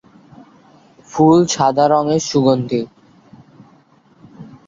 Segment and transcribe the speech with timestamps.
[1.09, 2.81] ফুল সাদা রঙের সুগন্ধি।